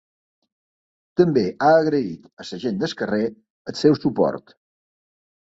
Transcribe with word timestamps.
També 1.21 1.43
ha 1.65 1.69
agraït 1.83 2.25
a 2.45 2.47
la 2.53 2.59
‘gent 2.65 2.81
del 2.85 2.97
carrer’ 3.03 3.23
el 3.73 3.81
seu 3.83 4.03
suport. 4.07 4.57